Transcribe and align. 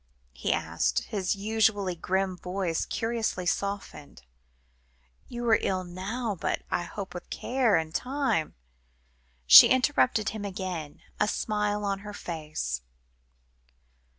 he 0.33 0.51
asked, 0.51 1.03
his 1.09 1.35
usually 1.35 1.93
grim 1.95 2.35
voice 2.35 2.87
curiously 2.87 3.45
softened. 3.45 4.23
"You 5.27 5.47
are 5.49 5.59
ill 5.61 5.83
now, 5.83 6.33
but 6.33 6.63
I 6.71 6.81
hope 6.81 7.13
with 7.13 7.29
care 7.29 7.77
in 7.77 7.91
time" 7.91 8.55
She 9.45 9.67
interrupted 9.67 10.29
him 10.29 10.43
again, 10.43 11.01
a 11.19 11.27
smile 11.27 11.85
on 11.85 11.99
her 11.99 12.13
face. 12.15 12.81